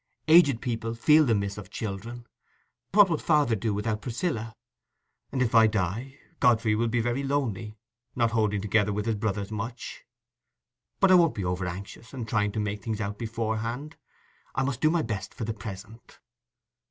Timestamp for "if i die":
5.43-6.17